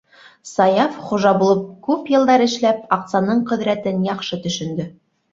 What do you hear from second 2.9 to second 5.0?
аҡсаның ҡөҙрәтен яҡшы төшөндө.